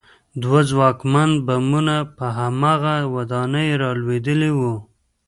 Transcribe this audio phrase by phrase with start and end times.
[0.43, 4.73] دوه ځواکمن بمونه په هماغه ودانۍ رالوېدلي وو